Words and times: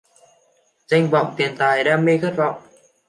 Danh 0.89 1.09
vọng 1.09 1.33
tiền 1.37 1.55
tài 1.57 1.83
đam 1.83 2.05
mê 2.05 2.17
khát 2.21 2.33
vọng 2.37 2.61